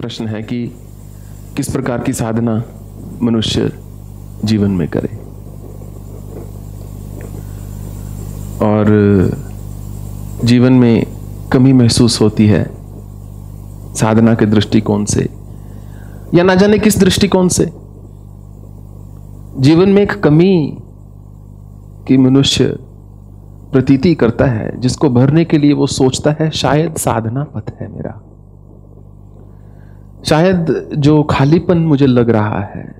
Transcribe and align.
प्रश्न 0.00 0.28
है 0.28 0.42
कि 0.42 0.66
किस 1.56 1.70
प्रकार 1.70 2.00
की 2.00 2.12
साधना 2.12 2.62
मनुष्य 3.22 3.72
जीवन 4.44 4.70
में 4.70 4.88
करे? 4.88 5.08
और 8.66 8.86
जीवन 10.44 10.72
में 10.72 11.06
कमी 11.52 11.72
महसूस 11.72 12.20
होती 12.20 12.46
है 12.46 12.70
साधना 13.94 14.34
के 14.34 14.46
दृष्टिकोण 14.46 15.04
से, 15.04 15.28
या 16.34 16.44
ना 16.44 16.54
जाने 16.54 16.78
किस 16.78 16.98
दृष्टिकोण 16.98 17.48
से? 17.48 17.72
जीवन 19.58 19.88
में 19.88 20.02
एक 20.02 20.12
कमी 20.12 20.78
की 22.08 22.16
मनुष्य 22.16 22.64
प्रतीति 23.72 24.14
करता 24.14 24.44
है, 24.44 24.80
जिसको 24.80 25.10
भरने 25.10 25.44
के 25.44 25.58
लिए 25.58 25.72
वो 25.72 25.86
सोचता 25.86 26.36
है, 26.40 26.50
शायद 26.50 26.96
साधना 26.96 27.44
पथ 27.44 27.72
है 27.80 27.92
मेरा। 27.92 28.29
शायद 30.24 30.90
जो 30.98 31.22
खालीपन 31.22 31.78
मुझे 31.78 32.06
लग 32.06 32.30
रहा 32.30 32.60
है, 32.60 32.94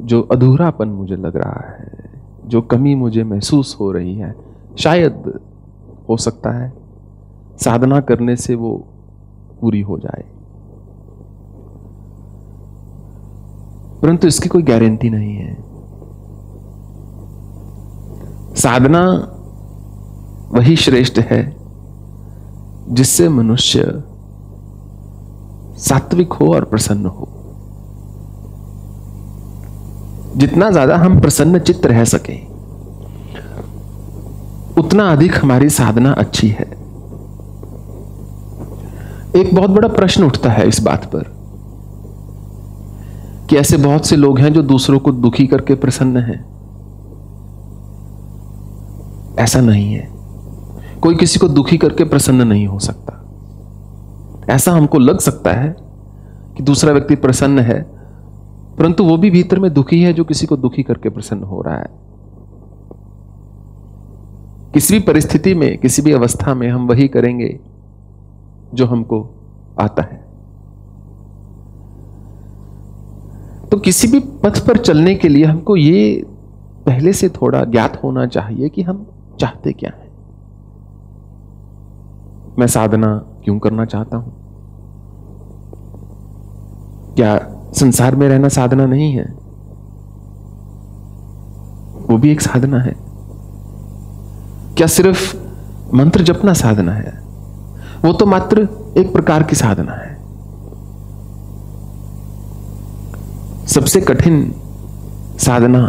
जो 0.00 0.22
अधूरापन 0.22 0.88
मुझे 0.88 1.16
लग 1.16 1.36
रहा 1.36 1.76
है, 1.80 1.92
जो 2.44 2.62
कमी 2.62 2.94
मुझे 2.94 3.24
महसूस 3.24 3.76
हो 3.80 3.92
रही 3.92 4.14
है, 4.14 4.34
शायद 4.78 5.40
हो 6.08 6.16
सकता 6.16 6.50
है 6.50 6.72
साधना 7.60 8.00
करने 8.00 8.36
से 8.36 8.54
वो 8.54 8.84
पूरी 9.60 9.80
हो 9.80 9.98
जाए। 9.98 10.24
परंतु 14.02 14.28
इसकी 14.28 14.48
कोई 14.48 14.62
गारंटी 14.62 15.10
नहीं 15.10 15.36
है। 15.36 15.54
साधना 18.54 19.32
वही 20.58 20.76
श्रेष्ठ 20.76 21.18
है 21.18 21.56
जिससे 22.90 23.28
मनुष्य 23.28 24.02
सात्विक 25.78 26.32
हो 26.32 26.52
और 26.54 26.64
प्रसन्न 26.64 27.06
हो। 27.06 27.28
जितना 30.36 30.70
ज़्यादा 30.70 30.96
हम 30.96 31.20
प्रसन्न 31.20 31.58
चित्त 31.58 31.86
रह 31.86 32.04
सके, 32.04 32.38
उतना 34.80 35.10
अधिक 35.12 35.34
हमारी 35.34 35.68
साधना 35.70 36.12
अच्छी 36.14 36.48
है। 36.48 36.64
एक 39.36 39.54
बहुत 39.54 39.70
बड़ा 39.70 39.88
प्रश्न 39.88 40.24
उठता 40.24 40.50
है 40.50 40.66
इस 40.68 40.80
बात 40.82 41.04
पर 41.04 41.34
कि 43.50 43.56
ऐसे 43.56 43.76
बहुत 43.76 44.06
से 44.06 44.16
लोग 44.16 44.38
हैं 44.38 44.52
जो 44.52 44.62
दूसरों 44.62 44.98
को 44.98 45.12
दुखी 45.12 45.46
करके 45.46 45.74
प्रसन्न 45.74 46.16
हैं। 46.18 46.44
ऐसा 49.38 49.60
नहीं 49.60 49.92
है। 49.92 50.08
कोई 51.00 51.16
किसी 51.16 51.38
को 51.38 51.48
दुखी 51.48 51.76
करके 51.78 52.04
प्रसन्न 52.04 52.46
नहीं 52.48 52.66
हो 52.66 52.78
सकता। 52.78 53.15
ऐसा 54.50 54.72
हमको 54.72 54.98
लग 54.98 55.18
सकता 55.18 55.52
है 55.52 55.76
कि 56.56 56.62
दूसरा 56.62 56.92
व्यक्ति 56.92 57.16
प्रसन्न 57.16 57.58
है, 57.58 57.82
परंतु 58.78 59.04
वो 59.04 59.16
भी 59.16 59.30
भीतर 59.30 59.58
में 59.58 59.74
दुखी 59.74 60.02
है 60.02 60.12
जो 60.12 60.24
किसी 60.24 60.46
को 60.46 60.56
दुखी 60.56 60.82
करके 60.82 61.08
प्रसन्न 61.08 61.42
हो 61.42 61.62
रहा 61.62 61.76
है। 61.76 61.88
किसी 64.74 64.94
भी 64.94 65.00
परिस्थिति 65.00 65.54
में, 65.54 65.78
किसी 65.78 66.02
भी 66.02 66.12
अवस्था 66.12 66.54
में 66.54 66.68
हम 66.68 66.86
वही 66.86 67.08
करेंगे 67.08 67.60
जो 68.74 68.86
हमको 68.86 69.34
आता 69.80 70.02
है। 70.02 70.24
तो 73.70 73.76
किसी 73.76 74.08
भी 74.08 74.20
पथ 74.20 74.66
पर 74.66 74.76
चलने 74.76 75.14
के 75.14 75.28
लिए 75.28 75.44
हमको 75.44 75.76
ये 75.76 76.26
पहले 76.86 77.12
से 77.12 77.28
थोड़ा 77.28 77.64
ज्ञात 77.64 78.02
होना 78.04 78.26
चाहिए 78.26 78.68
कि 78.68 78.82
हम 78.82 79.06
चाहते 79.40 79.72
क्या 79.72 79.90
हैं। 79.90 80.10
मैं 82.58 82.66
साधना 82.66 83.16
क्यों 83.44 83.58
करना 83.58 83.84
चाहता 83.84 84.16
हूँ? 84.16 84.45
क्या 87.16 87.40
संसार 87.74 88.16
में 88.16 88.28
रहना 88.28 88.48
साधना 88.48 88.86
नहीं 88.86 89.12
है? 89.12 89.24
वो 92.10 92.18
भी 92.18 92.30
एक 92.30 92.40
साधना 92.40 92.82
है। 92.82 92.96
क्या 94.74 94.86
सिर्फ़ 94.86 95.36
मंत्र 95.94 96.22
जपना 96.22 96.52
साधना 96.52 96.92
है? 96.92 97.22
वो 98.04 98.12
तो 98.12 98.26
मात्र 98.26 98.68
एक 98.98 99.12
प्रकार 99.12 99.42
की 99.42 99.56
साधना 99.56 99.92
है। 99.92 100.16
सबसे 103.66 104.00
कठिन 104.00 104.54
साधना 105.38 105.86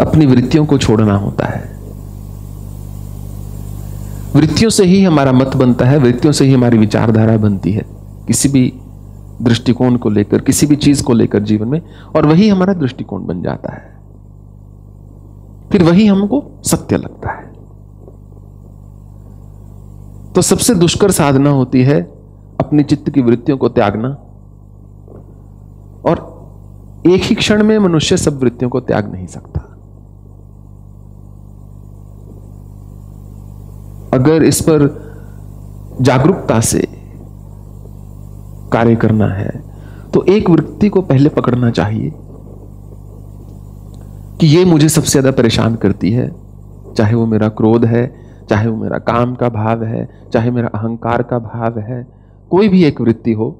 अपनी 0.00 0.26
वृत्तियों 0.26 0.66
को 0.66 0.78
छोड़ना 0.78 1.16
होता 1.16 1.46
है। 1.46 1.76
वृत्तियों 4.34 4.70
से 4.70 4.84
ही 4.84 5.04
हमारा 5.04 5.32
मत 5.32 5.56
बनता 5.56 5.84
है, 5.84 5.98
वृत्तियों 5.98 6.32
से 6.32 6.44
ही 6.44 6.54
हमारी 6.54 6.78
विचारधारा 6.78 7.36
बनती 7.36 7.72
है। 7.72 7.82
किसी 8.26 8.48
भी 8.48 8.80
दृष्टिकोण 9.42 9.96
को 9.96 10.08
लेकर, 10.08 10.40
किसी 10.40 10.66
भी 10.66 10.76
चीज़ 10.76 11.04
को 11.04 11.12
लेकर 11.12 11.42
जीवन 11.42 11.68
में, 11.68 11.82
और 12.16 12.26
वही 12.26 12.48
हमारा 12.48 12.72
दृष्टिकोण 12.72 13.26
बन 13.26 13.42
जाता 13.42 13.72
है। 13.72 13.96
फिर 15.72 15.82
वही 15.82 16.06
हमको 16.06 16.44
सत्य 16.64 16.96
लगता 16.96 17.30
है। 17.30 17.46
तो 20.32 20.42
सबसे 20.42 20.74
दुष्कर 20.74 21.10
साधना 21.10 21.50
होती 21.50 21.82
है 21.82 22.02
अपनी 22.60 22.82
चित्त 22.82 23.10
की 23.10 23.22
वृत्तियों 23.22 23.58
को 23.58 23.68
त्यागना, 23.68 24.08
और 26.10 26.36
एक 27.06 27.22
ही 27.22 27.34
क्षण 27.34 27.64
में 27.64 27.78
मनुष्य 27.78 28.16
सब 28.16 28.40
वृत्तियों 28.40 28.70
को 28.70 28.80
त्याग 28.80 29.12
नहीं 29.12 29.26
सकता। 29.26 29.60
अगर 34.12 34.42
इस 34.42 34.60
पर 34.60 35.06
जागरूकता 36.00 36.60
से 36.60 36.88
कार्य 38.72 38.96
करना 38.96 39.26
है 39.28 39.50
तो 40.14 40.24
एक 40.24 40.50
वृत्ति 40.50 40.88
को 40.88 41.02
पहले 41.02 41.28
पकड़ना 41.28 41.70
चाहिए 41.70 42.10
कि 44.40 44.46
ये 44.46 44.64
मुझे 44.64 44.88
सबसे 44.88 45.10
ज़्यादा 45.10 45.30
परेशान 45.30 45.74
करती 45.74 46.10
है। 46.12 46.28
चाहे 46.94 47.14
वो 47.14 47.26
मेरा 47.26 47.48
क्रोध 47.50 47.84
है, 47.84 48.06
चाहे 48.50 48.68
वो 48.68 48.76
मेरा 48.76 48.98
काम 48.98 49.34
का 49.34 49.48
भाव 49.48 49.82
है, 49.84 50.08
चाहे 50.32 50.50
मेरा 50.50 50.68
अहंकार 50.68 51.22
का 51.22 51.38
भाव 51.38 51.78
है, 51.78 52.06
कोई 52.50 52.68
भी 52.68 52.82
एक 52.84 53.00
वृत्ति 53.00 53.32
हो, 53.32 53.56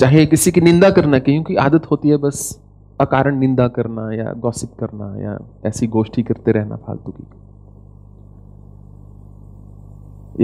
चाहे 0.00 0.24
किसी 0.26 0.50
की 0.50 0.60
निंदा 0.60 0.90
करना, 0.90 1.18
क्योंकि 1.18 1.56
आदत 1.56 1.86
होती 1.90 2.08
है 2.08 2.16
बस 2.16 2.60
अकारण 3.00 3.38
निंदा 3.38 3.68
करना 3.68 4.12
या 4.12 4.32
गॉसिप 4.38 4.70
करना 4.80 5.14
या 5.22 5.38
ऐसी 5.66 5.86
गोष्ठी 5.86 6.22
करते 6.22 6.52
रहना 6.52 6.76
फालतू 6.76 7.12
की। 7.12 7.24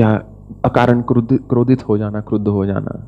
या 0.00 0.10
अकारण 0.64 1.02
क्रोधित 1.02 1.88
हो 1.88 1.98
जाना, 1.98 2.20
क्रुद्ध 2.20 2.48
हो 2.48 2.66
जाना। 2.66 3.02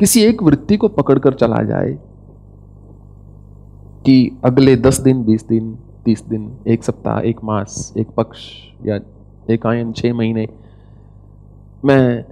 किसी 0.00 0.22
एक 0.22 0.42
वृत्ति 0.42 0.76
को 0.76 0.88
पकड़कर 0.88 1.34
चला 1.34 1.62
जाए 1.62 1.92
कि 4.04 4.38
अगले 4.44 4.76
दस 4.76 5.00
दिन, 5.00 5.24
बीस 5.24 5.46
दिन, 5.46 5.78
तीस 6.04 6.22
दिन, 6.24 6.50
एक 6.66 6.84
सप्ताह, 6.84 7.18
एक 7.20 7.44
मास, 7.44 7.92
एक 7.98 8.10
पक्ष 8.10 8.46
या 8.86 8.98
एक 9.50 9.66
आयन, 9.66 9.92
छह 9.92 10.14
महीने, 10.14 10.48
मैं 11.84 12.24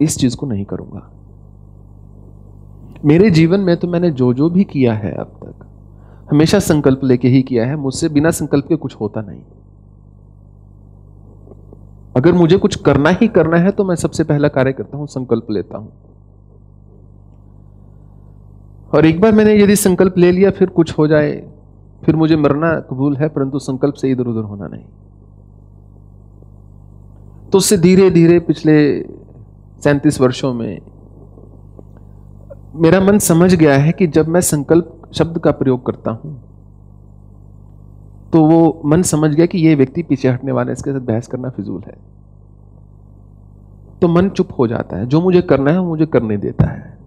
इस 0.00 0.16
चीज़ 0.18 0.36
को 0.36 0.46
नहीं 0.46 0.64
करूँगा। 0.64 1.10
मेरे 3.04 3.30
जीवन 3.30 3.60
में 3.60 3.76
तो 3.76 3.88
मैंने 3.88 4.10
जो 4.10 4.32
जो 4.34 4.50
भी 4.50 4.64
किया 4.64 4.94
है 4.94 5.12
अब 5.12 5.38
तक, 5.44 5.66
हमेशा 6.30 6.58
संकल्प 6.58 7.04
लेके 7.04 7.28
ही 7.28 7.42
किया 7.42 7.66
है, 7.66 7.76
मुझसे 7.76 8.08
बिना 8.08 8.30
संकल्प 8.30 8.66
के 8.68 8.76
कुछ 8.76 8.94
होता 8.94 9.20
नहीं। 9.20 9.42
अगर 12.16 12.32
मुझे 12.32 12.56
कुछ 12.56 12.76
करना 12.76 13.10
ही 13.10 13.28
करना 13.28 13.56
है 13.56 13.70
तो 13.70 13.84
मैं 13.84 13.94
सबसे 13.96 14.24
पहला 14.24 14.48
कार्य 14.48 14.72
करता 14.72 14.98
हूँ, 14.98 15.06
संकल्प 15.06 15.50
लेता 15.50 15.78
हूँ। 15.78 15.92
और 18.90 19.06
एक 19.06 19.20
बार 19.20 19.32
मैंने 19.32 19.54
यदि 19.54 19.76
संकल्प 19.76 20.18
ले 20.18 20.30
लिया, 20.32 20.50
फिर 20.50 20.68
कुछ 20.68 20.98
हो 20.98 21.06
जाए, 21.06 21.32
फिर 22.04 22.16
मुझे 22.16 22.36
मरना 22.36 22.74
कबूल 22.80 23.16
है, 23.16 23.28
परंतु 23.28 23.58
संकल्प 23.58 23.94
से 23.94 24.10
इधर 24.10 24.26
उधर 24.26 24.42
होना 24.42 24.66
नहीं। 24.66 24.84
तो 27.50 27.58
उससे 27.58 27.76
धीरे 27.78 28.10
धीरे 28.10 28.38
पिछले 28.40 28.78
सैंतीस 29.84 30.20
वर्षों 30.20 30.52
में 30.54 30.80
मेरा 32.74 33.00
मन 33.00 33.18
समझ 33.18 33.54
गया 33.54 33.74
है 33.74 33.92
कि 33.92 34.06
जब 34.06 34.28
मैं 34.28 34.40
संकल्प 34.40 35.10
शब्द 35.12 35.38
का 35.38 35.50
प्रयोग 35.50 35.86
करता 35.86 36.10
हूँ 36.10 36.36
तो 38.32 38.44
वो 38.44 38.82
मन 38.84 39.02
समझ 39.02 39.30
गया 39.30 39.46
कि 39.46 39.58
ये 39.58 39.74
व्यक्ति 39.74 40.02
पीछे 40.02 40.28
हटने 40.28 40.52
वाला 40.52 40.68
है, 40.68 40.72
इसके 40.72 40.92
साथ 40.92 41.00
बहस 41.00 41.26
करना 41.26 41.50
फिजूल 41.50 41.82
है। 41.86 41.96
तो 44.02 44.08
मन 44.08 44.28
चुप 44.28 44.48
हो 44.58 44.66
जाता 44.66 44.96
है। 44.96 45.06
जो 45.06 45.20
मुझे 45.20 45.40
करना 45.42 45.70
है, 45.70 45.78
वो 45.78 45.88
मुझे 45.88 46.06
करने 46.06 46.36
देता 46.36 46.66
है। 46.66 46.97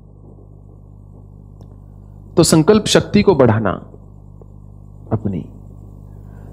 तो 2.38 2.44
संकल्प 2.44 2.86
शक्ति 2.86 3.22
को 3.22 3.36
बढ़ाना 3.36 3.72
अपनी। 5.12 5.50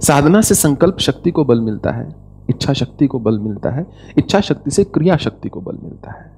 साधना 0.00 0.40
से 0.40 0.54
संकल्प 0.54 0.98
शक्ति 0.98 1.30
को 1.30 1.44
बल 1.44 1.60
मिलता 1.60 1.90
है, 1.90 2.14
इच्छा 2.50 2.72
शक्ति 2.72 3.06
को 3.06 3.18
बल 3.18 3.38
मिलता 3.38 3.70
है, 3.70 3.86
इच्छा 4.18 4.40
शक्ति 4.40 4.70
से 4.70 4.84
क्रिया 4.84 5.16
शक्ति 5.16 5.48
को 5.48 5.60
बल 5.60 5.78
मिलता 5.82 6.10
है। 6.10 6.32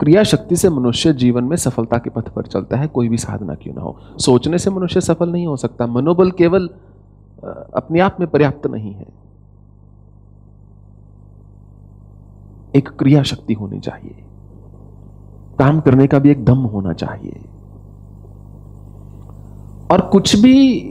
क्रिया 0.00 0.22
शक्ति 0.22 0.56
से 0.56 0.68
मनुष्य 0.68 1.12
जीवन 1.12 1.44
में 1.44 1.56
सफलता 1.56 1.98
के 1.98 2.10
पथ 2.10 2.28
पर 2.28 2.42
चलता 2.42 2.76
है, 2.76 2.86
कोई 2.86 3.08
भी 3.08 3.18
साधना 3.18 3.54
क्यों 3.54 3.74
ना 3.74 3.80
हो। 3.80 3.96
सोचने 4.18 4.58
से 4.58 4.70
मनुष्य 4.70 5.00
सफल 5.00 5.28
नहीं 5.28 5.46
हो 5.46 5.56
सकता, 5.56 5.86
मनोबल 5.86 6.30
केवल 6.30 6.70
अपने 7.74 8.00
आप 8.00 8.16
में 8.20 8.28
पर्याप्त 8.28 8.66
नहीं 8.66 8.92
है। 8.92 9.06
एक 12.76 12.88
क्रिया 12.88 13.22
शक्ति 13.22 13.54
होनी 13.54 13.80
चाहिए। 13.80 14.24
काम 15.58 15.80
करने 15.80 16.06
का 16.06 16.18
भी 16.18 16.30
एक 16.30 16.44
दम 16.44 16.58
होना 16.58 16.92
चाहिए। 16.92 17.40
और 19.90 20.00
कुछ 20.00 20.36
भी 20.36 20.82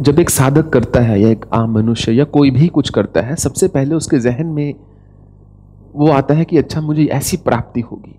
जब 0.00 0.18
एक 0.18 0.30
साधक 0.30 0.68
करता 0.68 1.00
है 1.00 1.20
या 1.20 1.28
एक 1.28 1.44
आम 1.52 1.72
मनुष्य 1.72 2.12
या 2.12 2.24
कोई 2.24 2.50
भी 2.50 2.68
कुछ 2.68 2.90
करता 2.90 3.20
है, 3.20 3.36
सबसे 3.36 3.68
पहले 3.68 3.94
उसके 3.94 4.18
जहन 4.18 4.46
में 4.46 4.74
वो 5.94 6.08
आता 6.08 6.34
है 6.34 6.44
कि 6.44 6.58
अच्छा 6.58 6.80
मुझे 6.80 7.04
ऐसी 7.04 7.36
प्राप्ति 7.36 7.80
होगी। 7.80 8.18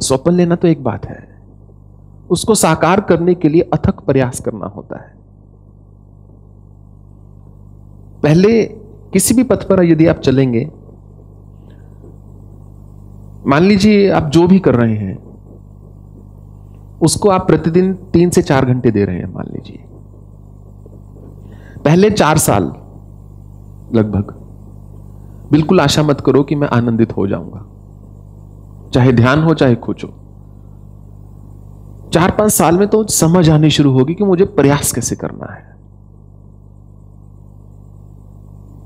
स्वप्न 0.00 0.32
लेना 0.32 0.56
तो 0.56 0.68
एक 0.68 0.84
बात 0.84 1.06
है। 1.06 1.42
उसको 2.30 2.54
साकार 2.54 3.00
करने 3.00 3.34
के 3.34 3.48
लिए 3.48 3.60
अथक 3.60 4.00
प्रयास 4.00 4.40
करना 4.40 4.66
होता 4.66 4.96
है। 4.96 5.14
पहले 8.22 8.62
किसी 9.12 9.34
भी 9.34 9.42
पथ 9.42 9.68
पर 9.68 9.84
यदि 9.84 10.06
आप 10.06 10.16
चलेंगे, 10.16 10.70
मान 13.46 13.62
लीजिए 13.62 14.10
आप 14.10 14.30
जो 14.30 14.46
भी 14.46 14.58
कर 14.58 14.74
रहे 14.74 14.96
हैं 14.96 15.33
उसको 17.04 17.28
आप 17.28 17.46
प्रतिदिन 17.46 17.94
तीन 17.94 18.30
से 18.30 18.42
चार 18.42 18.64
घंटे 18.64 18.90
दे 18.90 19.04
रहे 19.04 19.16
हैं, 19.16 19.32
मान 19.34 19.44
लीजिए। 19.52 19.84
पहले 21.82 22.10
चार 22.10 22.38
साल, 22.38 22.62
लगभग। 23.94 24.40
बिल्कुल 25.52 25.80
आशा 25.80 26.02
मत 26.02 26.20
करो 26.20 26.42
कि 26.42 26.54
मैं 26.54 26.68
आनंदित 26.68 27.16
हो 27.16 27.26
जाऊँगा। 27.26 27.66
चाहे 28.90 29.12
ध्यान 29.12 29.42
हो, 29.42 29.54
चाहे 29.54 29.74
कुछ 29.74 30.04
हो। 30.04 30.10
चार 32.12 32.30
पाँच 32.30 32.52
साल 32.52 32.78
में 32.78 32.88
तो 32.88 33.04
समझ 33.04 33.50
आनी 33.50 33.70
शुरू 33.70 33.92
होगी 33.92 34.14
कि 34.14 34.24
मुझे 34.24 34.44
प्रयास 34.44 34.92
कैसे 34.92 35.16
करना 35.16 35.52
है। 35.52 35.74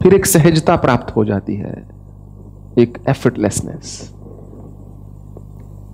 फिर 0.03 0.15
एक 0.15 0.27
सहजता 0.27 0.77
प्राप्त 0.77 1.17
हो 1.17 1.25
जाती 1.25 1.55
है, 1.55 1.89
एक 2.79 2.99
एफर्टलेसनेस 3.09 4.15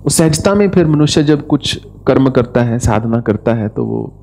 सहजता 0.09 0.53
में 0.55 0.69
फिर 0.69 0.87
मनुष्य 0.87 1.23
जब 1.23 1.45
कुछ 1.47 1.79
कर्म 2.07 2.29
करता 2.29 2.63
है, 2.63 2.79
साधना 2.79 3.19
करता 3.21 3.53
है 3.53 3.67
तो 3.69 3.85
वो 3.85 4.13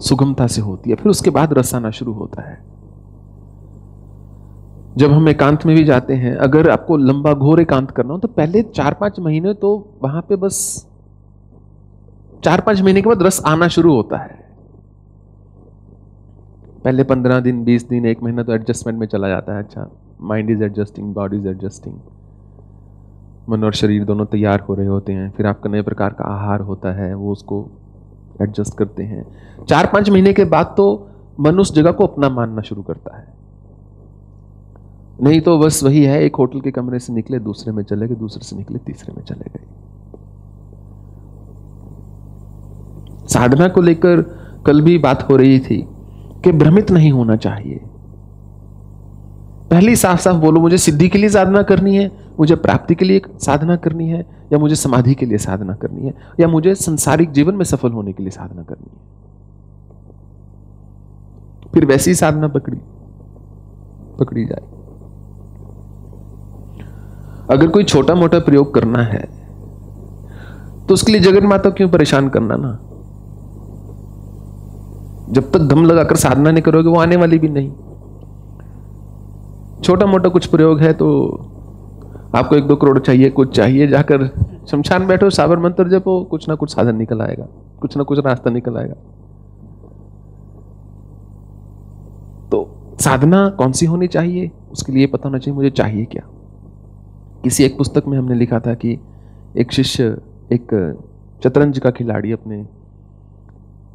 सुगमता 0.00 0.46
से 0.46 0.60
होती 0.60 0.90
है। 0.90 0.96
फिर 0.96 1.10
उसके 1.10 1.30
बाद 1.30 1.52
रस 1.52 1.74
आना 1.74 1.90
शुरू 1.90 2.12
होता 2.12 2.42
है। 2.42 2.58
जब 4.96 5.12
हम 5.12 5.28
एकांत 5.28 5.66
में 5.66 5.74
भी 5.76 5.84
जाते 5.84 6.14
हैं, 6.14 6.34
अगर 6.36 6.70
आपको 6.70 6.96
लंबा 6.96 7.32
घोर 7.32 7.60
एकांत 7.60 7.90
करना 7.90 8.12
हो 8.12 8.18
तो 8.18 8.28
पहले 8.28 8.62
चार 8.62 8.94
पाँच 8.94 9.18
महीने 9.20 9.54
तो 9.54 9.70
वहाँ 10.02 10.22
पे 10.22 10.36
बस 10.36 10.86
चार 12.44 12.60
पाँच 12.60 12.80
महीने 12.82 13.02
के 13.02 13.08
बाद 13.08 13.22
रस 13.22 13.42
आना 13.46 13.68
शुरू 13.68 13.94
होता 13.94 14.16
है। 14.16 14.36
पहले 16.84 17.04
पंद्रह 17.04 17.40
दिन, 17.40 17.64
बीस 17.64 17.88
दिन, 17.88 18.06
एक 18.06 18.22
महीना 18.22 18.42
तो 18.42 18.52
एडजस्टमेंट 18.52 18.98
में 18.98 19.06
चला 19.06 19.28
जाता 19.28 19.52
है। 19.52 19.58
अच्छा 19.58 19.90
mind 20.20 20.50
is 20.50 20.62
adjusting 20.62 21.14
body 21.14 21.36
is 21.36 21.48
adjusting 21.48 21.94
मन 23.48 23.64
और 23.64 23.72
शरीर 23.72 24.04
दोनों 24.04 24.24
तैयार 24.26 24.60
हो 24.60 24.74
रहे 24.74 24.86
होते 24.86 25.12
हैं, 25.12 25.30
फिर 25.30 25.46
आपका 25.46 25.70
नए 25.70 25.82
प्रकार 25.82 26.10
का 26.10 26.24
आहार 26.24 26.60
होता 26.60 26.92
है, 26.92 27.14
वो 27.14 27.32
उसको 27.32 27.68
एडजस्ट 28.42 28.78
करते 28.78 29.02
हैं। 29.02 29.26
चार 29.68 29.86
पाँच 29.86 30.10
महीने 30.10 30.32
के 30.32 30.44
बाद 30.44 30.74
तो 30.76 31.08
मन 31.40 31.58
उस 31.58 31.74
जगह 31.74 31.92
को 31.92 32.06
अपना 32.06 32.28
मानना 32.28 32.62
शुरू 32.62 32.82
करता 32.82 33.16
है। 33.16 33.26
नहीं 35.22 35.40
तो 35.40 35.58
बस 35.58 35.82
वही 35.84 36.04
है, 36.04 36.22
एक 36.22 36.36
होटल 36.36 36.60
के 36.60 36.70
कमरे 36.70 36.98
से 36.98 37.12
निकले, 37.12 37.38
दूसरे 37.38 37.72
में 37.72 37.82
चले 37.82 38.08
गए, 38.08 38.14
दूसरे 38.14 38.44
से 38.44 38.56
निकले, 38.56 38.78
तीसरे 38.78 39.14
में 39.16 39.22
चले 39.22 39.50
गए। 39.50 39.66
साधना 43.26 43.68
को 43.68 43.80
लेकर 43.80 44.20
कल 44.66 44.80
भी 44.80 44.98
बात 44.98 45.30
हो 45.30 45.36
रही 45.36 45.60
थी 45.60 45.88
कि 46.44 46.52
भ्रमित 46.52 46.90
नहीं 46.90 47.12
होना 47.12 47.36
चाहिए। 47.36 47.80
पहले 49.70 49.96
साफ़ 49.96 50.20
साफ़ 50.20 50.36
बोलो, 50.36 50.60
मुझे 50.60 50.78
सिद्धि 50.78 51.08
के 51.08 51.18
लिए 51.18 51.28
साधना 51.28 51.62
करनी 51.62 51.96
है, 51.96 52.10
मुझे 52.40 52.54
प्राप्ति 52.56 52.94
के 52.94 53.04
लिए 53.04 53.20
साधना 53.38 53.76
करनी 53.76 54.08
है, 54.08 54.20
या 54.52 54.58
मुझे 54.58 54.74
समाधि 54.74 55.14
के 55.14 55.26
लिए 55.26 55.38
साधना 55.38 55.74
करनी 55.74 56.06
है, 56.06 56.14
या 56.40 56.48
मुझे 56.48 56.74
संसारिक 56.74 57.30
जीवन 57.30 57.54
में 57.54 57.64
सफल 57.64 57.92
होने 57.92 58.12
के 58.12 58.22
लिए 58.22 58.30
साधना 58.30 58.62
करनी 58.62 58.90
है। 58.90 59.00
फिर 61.74 61.84
वैसी 61.86 62.14
साधना 62.14 62.48
पकड़ी 62.48 62.78
पकड़ी 64.18 64.44
जाए। 64.44 64.62
अगर 67.50 67.68
कोई 67.68 67.84
छोटा 67.84 68.14
मोटा 68.14 68.38
प्रयोग 68.38 68.72
करना 68.74 69.02
है 69.02 69.20
तो 70.86 70.94
उसके 70.94 71.12
लिए 71.12 71.20
जगन 71.20 71.46
माता 71.46 71.70
क्यों 71.70 71.88
परेशान 71.88 72.28
करना 72.28 72.56
ना? 72.58 72.70
जब 75.30 75.50
तक 75.52 75.60
दम 75.60 75.84
लगाकर 75.84 76.16
साधना 76.16 76.50
नहीं 76.50 76.62
करोगे, 76.62 76.88
वो 76.88 77.00
आने 77.00 77.16
वाली 77.16 77.38
भी 77.38 77.48
नहीं। 77.48 77.72
छोटा 79.82 80.06
मोटा 80.06 80.28
कुछ 80.28 80.46
प्रयोग 80.46 80.80
है 80.80 80.92
तो 80.92 81.08
आपको 82.34 82.56
एक 82.56 82.64
दो 82.64 82.76
करोड़ 82.76 82.98
चाहिए, 82.98 83.30
कुछ 83.30 83.54
चाहिए, 83.56 83.86
जाकर 83.86 84.26
शमशान 84.70 85.06
बैठो 85.06 85.30
साबर 85.30 85.58
मंत्र 85.58 85.88
जपो, 85.88 86.22
कुछ 86.24 86.48
ना 86.48 86.54
कुछ 86.54 86.74
साधन 86.74 86.96
निकल 86.96 87.20
आएगा, 87.20 87.46
कुछ 87.80 87.96
ना 87.96 88.02
कुछ 88.02 88.18
रास्ता 88.18 88.50
निकल 88.50 88.76
आएगा। 88.76 88.94
तो 92.48 92.66
साधना 93.00 93.48
कौन 93.48 93.72
सी 93.72 93.86
होनी 93.86 94.06
चाहिए? 94.06 94.50
उसके 94.72 94.92
लिए 94.92 95.06
पता 95.06 95.28
होना 95.28 95.38
चाहिए, 95.38 95.56
मुझे 95.56 95.70
चाहिए 95.70 96.04
क्या? 96.04 96.22
किसी 97.44 97.64
एक 97.64 97.78
पुस्तक 97.78 98.06
में 98.06 98.18
हमने 98.18 98.34
लिखा 98.34 98.60
था 98.60 98.74
कि 98.74 98.98
एक 99.56 99.72
शिष्य, 99.72 100.16
एक 100.52 100.74
शतरंज 101.44 101.78
का 101.78 101.90
खिलाड़ी 101.90 102.32
अपने 102.32 102.66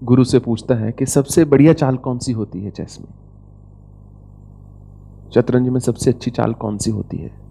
गुरु 0.03 0.23
से 0.23 0.39
पूछता 0.39 0.75
है 0.75 0.91
कि 0.91 1.05
सबसे 1.05 1.45
बढ़िया 1.45 1.73
चाल 1.73 1.97
कौन 1.97 2.19
सी 2.19 2.31
होती 2.31 2.63
है 2.63 2.71
चेस 2.71 2.97
में? 3.01 3.13
शतरंज 5.35 5.69
में 5.69 5.79
सबसे 5.79 6.09
अच्छी 6.09 6.31
चाल 6.31 6.53
कौन 6.53 6.77
सी 6.77 6.91
होती 6.91 7.17
है? 7.17 7.43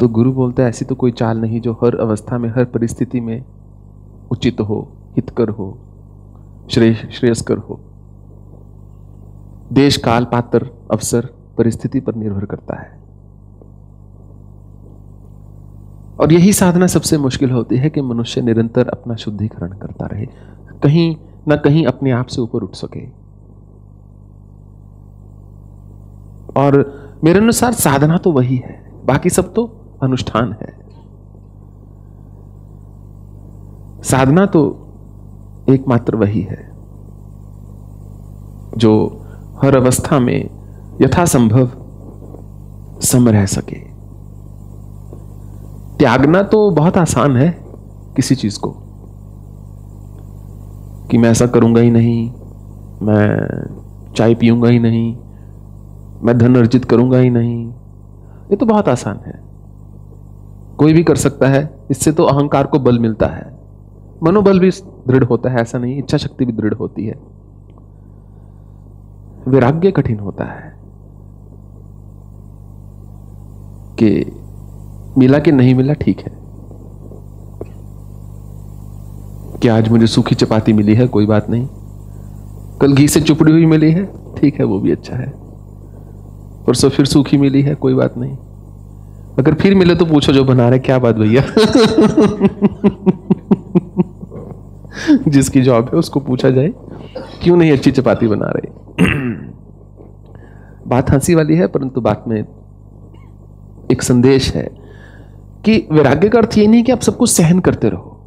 तो 0.00 0.08
गुरु 0.08 0.32
बोलता 0.32 0.62
है, 0.62 0.68
ऐसी 0.68 0.84
तो 0.84 0.94
कोई 0.94 1.10
चाल 1.10 1.38
नहीं 1.38 1.60
जो 1.60 1.72
हर 1.72 1.96
अवस्था 2.00 2.38
में, 2.38 2.48
हर 2.48 2.64
परिस्थिति 2.64 3.20
में 3.20 3.44
उचित 4.30 4.60
हो, 4.60 4.88
हितकर 5.16 5.48
हो, 5.48 5.78
श्रेय, 6.70 6.94
श्रेयस्कर 6.94 7.58
हो। 7.58 7.80
देश, 9.72 9.96
काल, 9.96 10.24
पात्र, 10.24 10.70
अवसर, 10.90 11.34
परिस्थिति 11.58 12.00
पर 12.00 12.14
निर्भर 12.14 12.44
करता 12.44 12.74
है। 12.76 13.06
और 16.20 16.32
यही 16.32 16.52
साधना 16.52 16.86
सबसे 16.86 17.18
मुश्किल 17.18 17.50
होती 17.50 17.76
है 17.76 17.90
कि 17.90 18.00
मनुष्य 18.00 18.40
निरंतर 18.40 18.88
अपना 18.88 19.14
शुद्धिकरण 19.14 19.72
करता 19.72 20.06
रहे, 20.06 20.26
कहीं 20.82 21.16
ना 21.48 21.56
कहीं 21.56 21.86
अपने 21.86 22.10
आप 22.10 22.26
से 22.26 22.40
ऊपर 22.40 22.58
उठ 22.58 22.74
सके। 22.74 23.25
और 26.56 26.84
मेरे 27.24 27.38
अनुसार 27.38 27.72
साधना 27.72 28.16
तो 28.16 28.32
वही 28.32 28.56
है, 28.56 28.74
बाकी 29.04 29.30
सब 29.30 29.52
तो 29.54 29.64
अनुष्ठान 30.02 30.52
है। 30.52 30.74
साधना 34.02 34.46
तो 34.46 34.62
एकमात्र 35.70 36.16
वही 36.16 36.40
है, 36.42 36.58
जो 38.76 38.92
हर 39.62 39.76
अवस्था 39.76 40.18
में 40.18 40.50
यथासंभव 41.02 41.70
सम 43.02 43.28
रह 43.28 43.46
सके। 43.46 43.80
त्यागना 45.98 46.42
तो 46.44 46.70
बहुत 46.70 46.96
आसान 46.96 47.36
है 47.36 47.48
किसी 48.16 48.34
चीज़ 48.34 48.58
को, 48.58 48.70
कि 51.10 51.18
मैं 51.18 51.30
ऐसा 51.30 51.46
करूँगा 51.46 51.80
ही 51.80 51.90
नहीं, 51.90 52.30
मैं 53.02 54.14
चाय 54.14 54.34
पीऊँगा 54.34 54.68
ही 54.68 54.78
नहीं 54.78 55.16
मैं 56.26 56.38
धन 56.38 56.56
अर्जित 56.56 56.84
करूँगा 56.84 57.18
ही 57.18 57.30
नहीं। 57.30 57.68
ये 58.50 58.56
तो 58.56 58.66
बहुत 58.66 58.88
आसान 58.88 59.20
है। 59.26 59.40
कोई 60.76 60.92
भी 60.92 61.04
कर 61.04 61.16
सकता 61.16 61.48
है, 61.48 61.78
इससे 61.90 62.12
तो 62.12 62.24
अहंकार 62.24 62.66
को 62.66 62.78
बल 62.78 62.98
मिलता 62.98 63.26
है। 63.26 63.58
मनोबल 64.22 64.60
भी 64.60 64.70
दृढ़ 65.08 65.24
होता 65.24 65.50
है, 65.50 65.60
ऐसा 65.60 65.78
नहीं 65.78 65.98
इच्छा 65.98 66.16
शक्ति 66.16 66.44
भी 66.44 66.52
दृढ़ 66.52 66.74
होती 66.74 67.06
है। 67.06 67.14
वैराग्य 69.48 69.90
कठिन 69.90 70.18
होता 70.18 70.44
है 70.44 70.76
कि 73.98 74.32
मिला 75.18 75.38
कि 75.38 75.52
नहीं 75.52 75.74
मिला, 75.74 75.92
ठीक 75.92 76.20
है। 76.20 76.32
क्या 79.58 79.76
आज 79.76 79.88
मुझे 79.88 80.06
सूखी 80.06 80.34
चपाती 80.34 80.72
मिली 80.72 80.94
है? 80.94 81.06
कोई 81.06 81.26
बात 81.26 81.50
नहीं। 81.50 81.68
कल 82.80 82.92
घी 82.92 83.08
से 83.08 83.20
चुपड़ी 83.20 83.52
हुई 83.52 83.66
मिली 83.66 83.92
है? 83.92 84.04
ठीक 84.36 84.54
है, 84.54 84.64
वो 84.64 84.80
भी 84.80 84.90
अच्छा 84.90 85.16
है। 85.16 85.45
परसों 86.66 86.90
फिर 86.90 87.06
सूखी 87.06 87.36
मिली 87.36 87.62
है, 87.62 87.74
कोई 87.74 87.94
बात 87.94 88.18
नहीं। 88.18 88.36
अगर 89.38 89.54
फिर 89.54 89.74
मिले 89.74 89.94
तो 89.94 90.04
पूछो 90.04 90.32
जो 90.32 90.44
बना 90.44 90.68
रहे, 90.68 90.78
क्या 90.78 90.98
बात 90.98 91.16
भैया? 91.16 91.42
जिसकी 95.28 95.62
जॉब 95.62 95.84
है, 95.84 95.90
उसको 95.90 96.20
पूछा 96.20 96.50
जाए, 96.50 96.72
क्यों 97.42 97.56
नहीं 97.56 97.72
अच्छी 97.72 97.90
चपाती 97.90 98.28
बना 98.28 98.46
रहे? 98.46 99.04
बात 100.86 101.10
हँसी 101.10 101.34
वाली 101.34 101.56
है, 101.56 101.66
परंतु 101.66 102.00
बात 102.00 102.24
में 102.28 102.44
एक 103.92 104.02
संदेश 104.02 104.54
है 104.54 104.70
कि 105.64 105.88
वैराग्य 105.92 106.28
का 106.28 106.38
अर्थ 106.38 106.58
ये 106.58 106.66
नहीं 106.66 106.84
कि 106.84 106.92
आप 106.92 107.00
सब 107.00 107.16
कुछ 107.16 107.30
सहन 107.30 107.58
करते 107.58 107.88
रहो। 107.88 108.20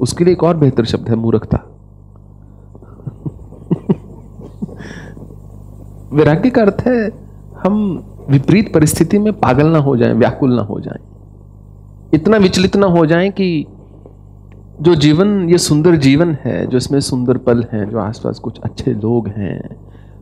उसके 0.00 0.24
लिए 0.24 0.32
एक 0.32 0.44
और 0.44 0.56
बेहतर 0.56 0.84
शब्द 0.84 1.08
है, 1.08 1.14
मूर्खता। 1.14 1.75
वैराग्य 6.16 6.50
का 6.50 6.62
अर्थ 6.62 6.82
है, 6.86 7.10
हम 7.64 8.04
विपरीत 8.30 8.72
परिस्थिति 8.74 9.18
में 9.18 9.32
पागल 9.32 9.66
ना 9.66 9.78
हो 9.78 9.96
जाएँ, 9.96 10.12
व्याकुल 10.12 10.54
ना 10.54 10.62
हो 10.62 10.80
जाएँ। 10.80 10.98
इतना 12.14 12.36
विचलित 12.36 12.76
ना 12.76 12.86
हो 12.86 13.06
जाएँ 13.06 13.30
कि 13.30 13.66
जो 14.80 14.94
जीवन, 14.94 15.48
ये 15.50 15.58
सुंदर 15.58 15.96
जीवन 15.96 16.36
है, 16.44 16.66
जो 16.66 16.76
इसमें 16.76 17.00
सुंदर 17.00 17.36
पल 17.38 17.64
हैं, 17.72 17.88
जो 17.90 17.98
आसपास 17.98 18.38
कुछ 18.38 18.60
अच्छे 18.60 18.92
लोग 18.94 19.28
हैं, 19.28 19.76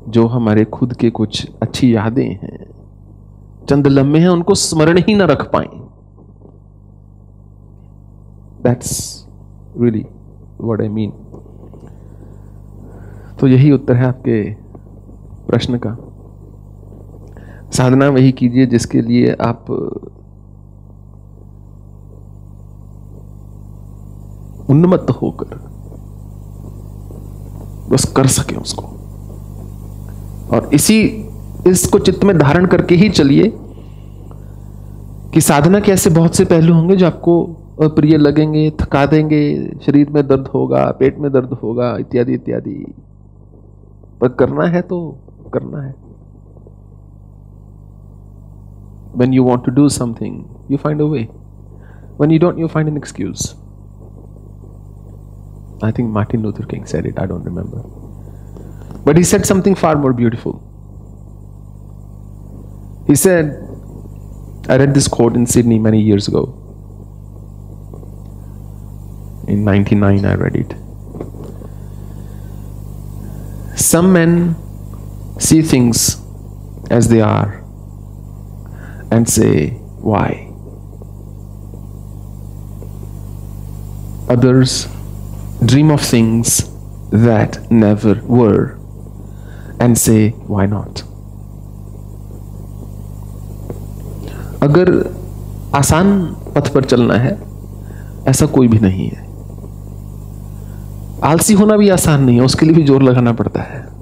जो 0.08 0.26
हमारे 0.26 0.64
खुद 0.64 0.94
के 0.94 1.10
कुछ 1.10 1.46
अच्छी 1.62 1.94
यादें 1.96 2.28
हैं, 2.28 2.66
चंद 3.68 3.86
लम्हे 3.86 4.20
हैं, 4.20 4.28
उनको 4.28 4.54
स्मरण 4.54 4.98
ही 4.98 5.14
ना 5.14 5.24
रख 5.24 5.50
पाए। 5.52 5.68
That's 8.62 8.92
really 9.80 10.04
what 10.60 10.80
I 10.80 10.88
mean 10.88 11.10
तो 13.40 13.46
यही 13.46 13.70
उत्तर 13.72 13.94
है 13.94 14.04
आपके 14.04 14.63
प्रश्न 15.46 15.80
का। 15.86 15.96
साधना 17.70 18.08
वही 18.08 18.32
कीजिए 18.32 18.66
जिसके 18.66 19.02
लिए 19.02 19.32
आप, 19.32 19.70
उन्मत्त 24.70 25.10
होकर 25.10 25.74
बस 27.90 28.04
कर 28.16 28.26
सके 28.26 28.56
उसको। 28.56 28.82
और 30.56 30.70
इसी, 30.74 31.00
इसको 31.66 31.98
चित्त 31.98 32.24
में 32.24 32.38
धारण 32.38 32.66
करके 32.66 32.94
ही 32.94 33.08
चलिए 33.08 33.52
कि 35.34 35.40
साधना 35.40 35.80
के 35.80 35.92
ऐसे 35.92 36.10
बहुत 36.10 36.34
से 36.34 36.44
पहलू 36.44 36.74
होंगे 36.74 36.96
जो 36.96 37.06
आपको 37.06 37.44
अप्रिय 37.82 38.16
लगेंगे, 38.16 38.70
थका 38.70 39.06
देंगे, 39.06 39.72
शरीर 39.86 40.10
में 40.10 40.26
दर्द 40.26 40.46
होगा, 40.46 40.96
पेट 41.00 41.18
में 41.18 41.32
दर्द 41.32 41.52
होगा, 41.52 41.96
इत्यादि 41.96 42.34
इत्यादि। 42.34 42.94
पर 44.20 44.28
करना 44.28 44.64
है 44.64 44.82
तो 44.82 45.18
करना 45.55 45.81
है 45.87 45.93
when 49.21 49.31
you 49.35 49.43
want 49.45 49.63
to 49.67 49.71
do 49.77 49.83
something 49.93 50.33
you 50.71 50.77
find 50.81 51.01
a 51.01 51.07
way 51.13 51.21
when 52.19 52.33
you 52.33 52.39
don't 52.43 52.59
you 52.63 52.67
find 52.73 52.91
an 52.91 52.97
excuse 52.99 53.45
i 55.87 55.89
think 55.97 56.11
martin 56.17 56.43
luther 56.45 56.65
king 56.73 56.85
said 56.91 57.07
it 57.11 57.21
i 57.23 57.25
don't 57.31 57.49
remember 57.51 57.81
but 59.07 59.17
he 59.21 59.23
said 59.31 59.49
something 59.51 59.79
far 59.83 59.95
more 60.05 60.13
beautiful 60.21 60.55
he 63.09 63.17
said 63.23 63.51
i 64.75 64.79
read 64.83 64.93
this 64.99 65.07
quote 65.17 65.41
in 65.41 65.47
sydney 65.55 65.79
many 65.89 66.01
years 66.11 66.27
ago 66.33 66.43
in 69.47 69.63
99 69.63 70.25
i 70.33 70.35
read 70.45 70.55
it 70.63 70.75
some 73.89 74.13
men 74.19 74.35
see 75.38 75.62
things 75.62 76.20
as 76.90 77.08
they 77.08 77.20
are 77.20 77.64
and 79.10 79.28
say, 79.28 79.70
Why? 80.00 80.50
Others 84.28 84.88
dream 85.64 85.90
of 85.90 86.00
things 86.00 86.70
that 87.10 87.70
never 87.70 88.20
were 88.26 88.78
and 89.80 89.96
say, 89.98 90.30
Why 90.46 90.66
not? 90.66 91.02
अगर 94.62 94.90
आसान 95.74 96.14
पथ 96.54 96.72
पर 96.74 96.84
चलना 96.84 97.14
है 97.14 97.38
ऐसा 98.28 98.46
कोई 98.46 98.68
भी 98.68 98.78
नहीं 98.80 99.08
है 99.08 99.22
आलसी 101.30 101.54
होना 101.54 101.76
भी 101.76 101.88
आसान 101.88 102.22
नहीं 102.24 102.36
है 102.36 102.44
उसके 102.44 102.66
लिए 102.66 102.74
भी 102.74 102.84
ज़ोर 102.84 103.02
लगाना 103.02 103.32
पड़ता 103.32 103.62
है 103.62 103.93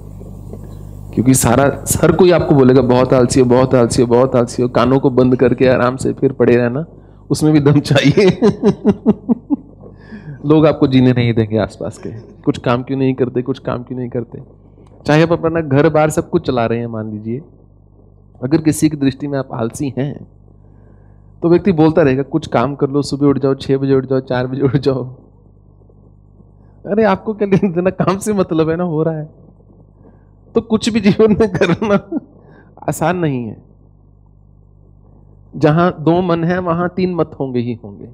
क्योंकि 1.13 1.33
सारा, 1.33 1.83
हर 2.03 2.11
कोई 2.11 2.31
आपको 2.31 2.55
बोलेगा, 2.55 2.81
बहुत 2.81 3.13
आलसी 3.13 3.39
हो, 3.39 3.45
बहुत 3.45 3.75
आलसी 3.75 4.01
हो, 4.01 4.07
बहुत 4.07 4.35
आलसी 4.35 4.63
हो, 4.63 4.69
कानों 4.69 4.99
को 4.99 5.09
बंद 5.09 5.35
करके 5.35 5.67
आराम 5.67 5.95
से 5.95 6.13
फिर 6.13 6.31
पड़े 6.31 6.55
रहना, 6.55 6.85
उसमें 7.29 7.53
भी 7.53 7.59
दम 7.59 7.79
चाहिए। 7.79 8.29
लोग 10.45 10.67
आपको 10.67 10.87
जीने 10.87 11.13
नहीं 11.13 11.33
देंगे 11.33 11.57
आसपास 11.57 11.97
के। 11.97 12.19
कुछ 12.19 12.57
काम 12.57 12.83
क्यों 12.83 12.97
नहीं 12.97 13.13
करते, 13.13 13.41
कुछ 13.41 13.59
काम 13.59 13.83
क्यों 13.83 13.99
नहीं 13.99 14.09
करते? 14.09 14.41
चाहे 15.05 15.23
आप 15.23 15.31
अपना 15.31 15.61
घर 15.61 15.89
बार 15.89 16.09
सब 16.09 16.29
कुछ 16.29 16.47
चला 16.47 16.65
रहे 16.65 16.79
हैं, 16.79 16.87
मान 16.87 17.11
लीजिए। 17.11 17.41
अगर 18.43 18.61
किसी 18.61 18.89
की 18.89 18.97
दृष्टि 18.97 19.27
में 19.27 19.39
आप 19.39 19.49
आलसी 19.53 19.93
हैं 19.97 20.27
तो 21.41 21.49
व्यक्ति 21.49 21.71
बोलता 21.71 22.01
रहेगा, 22.01 22.23
कुछ 22.23 22.47
काम 22.47 22.75
कर 22.75 22.89
लो, 22.89 23.01
सुबह 23.01 23.27
उठ 23.27 23.39
जाओ 23.39 23.53
छः 23.53 23.77
बजे 23.77 23.95
उठ 23.95 24.05
जाओ, 24.05 24.19
चार 24.19 24.47
बजे 24.47 24.61
उठ 24.61 24.77
जाओ। 24.77 25.15
अरे, 26.85 27.03
आपको 27.03 27.33
क्या 27.33 27.47
लेन 27.47 27.89
काम 27.89 28.17
से 28.17 28.33
मतलब 28.33 28.69
है 28.69 28.75
ना, 28.75 28.83
हो 28.83 29.03
रहा 29.03 29.17
है। 29.17 29.42
तो 30.55 30.61
कुछ 30.61 30.89
भी 30.89 30.99
जीवन 30.99 31.31
में 31.31 31.49
करना 31.49 32.19
आसान 32.89 33.17
नहीं 33.17 33.45
है। 33.45 33.61
जहाँ 35.55 35.95
दो 35.99 36.21
मन 36.21 36.43
है, 36.43 36.59
वहाँ 36.59 36.89
तीन 36.89 37.15
मत 37.15 37.31
होंगे 37.39 37.59
ही 37.59 37.79
होंगे। 37.83 38.05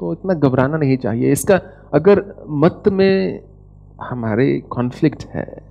तो 0.00 0.12
इतना 0.12 0.34
घबराना 0.34 0.76
नहीं 0.76 0.96
चाहिए। 0.96 1.32
इसका 1.32 1.60
अगर 1.94 2.44
मत 2.48 2.82
में 2.86 3.44
हमारे 4.02 4.60
कॉन्फ्लिक्ट 4.60 5.24
है, 5.24 5.62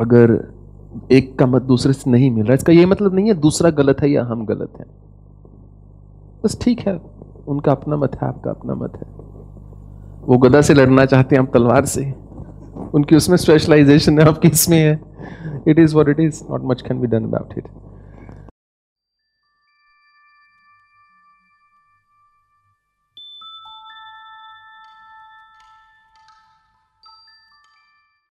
अगर 0.00 0.52
एक 1.12 1.38
का 1.38 1.46
मत 1.46 1.62
दूसरे 1.62 1.92
से 1.92 2.10
नहीं 2.10 2.30
मिल 2.30 2.44
रहा 2.44 2.54
इसका 2.54 2.72
यह 2.72 2.86
मतलब 2.86 3.14
नहीं 3.14 3.26
है 3.26 3.34
दूसरा 3.34 3.70
गलत 3.70 4.00
है 4.00 4.10
या 4.10 4.24
हम 4.24 4.46
गलत 4.46 4.72
हैं। 4.80 4.86
बस 6.44 6.58
ठीक 6.62 6.80
है, 6.80 7.00
उनका 7.48 7.72
अपना 7.72 7.96
मत 7.96 8.14
है, 8.14 8.28
आपका 8.28 8.50
अपना 8.50 8.74
मत 8.74 8.92
है। 8.96 9.06
वो 10.22 10.38
गदा 10.38 10.60
से 10.60 10.74
लड़ना 10.74 11.04
चाहते 11.04 11.36
हैं 11.36 11.40
हम 11.40 11.48
तलवार 11.48 11.84
से। 11.84 12.25
उनकी 12.94 13.16
उसमें 13.16 13.36
स्पेशलाइजेशन 13.36 14.18
है 14.18 14.26
आपकी 14.28 14.48
इसमें 14.48 14.78
है। 14.78 15.00
It 15.68 15.78
is 15.78 15.94
what 15.94 16.08
it 16.08 16.20
is 16.20 16.42
not 16.50 16.64
much 16.64 16.82
can 16.82 17.00
be 17.00 17.06
done 17.06 17.24
about 17.24 17.58
it 17.58 17.64